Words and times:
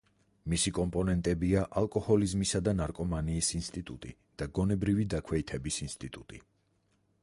მისი 0.51 0.71
კომპონენტებია 0.77 1.65
ალკოჰოლიზმისა 1.81 2.63
და 2.69 2.75
ნარკომანიის 2.79 3.53
ინსტიტუტი 3.61 4.15
და 4.43 4.49
გონებრივი 4.61 5.09
დაქვეითების 5.17 5.83
ინსტიტუტი. 5.89 6.45